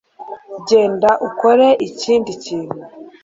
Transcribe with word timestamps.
genda 0.67 1.09
ukore 1.27 1.67
ikindi 1.87 2.31
kintu 2.43 2.79